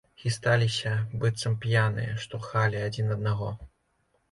[0.21, 3.55] Хісталіся, быццам п'яныя, штурхалі адзін аднаго.